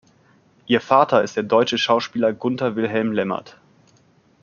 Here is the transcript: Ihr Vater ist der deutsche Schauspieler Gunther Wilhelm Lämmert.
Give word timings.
Ihr 0.65 0.81
Vater 0.81 1.21
ist 1.21 1.35
der 1.35 1.43
deutsche 1.43 1.77
Schauspieler 1.77 2.33
Gunther 2.33 2.75
Wilhelm 2.75 3.11
Lämmert. 3.11 3.59